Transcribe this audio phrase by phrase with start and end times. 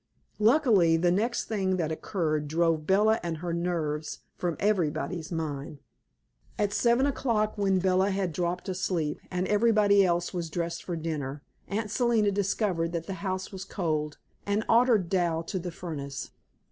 [0.39, 5.77] Luckily, the next thing that occurred drove Bella and her nerves from everybody's mind.
[6.57, 11.43] At seven o'clock, when Bella had dropped asleep and everybody else was dressed for dinner,
[11.67, 16.31] Aunt Selina discovered that the house was cold, and ordered Dal to the furnace.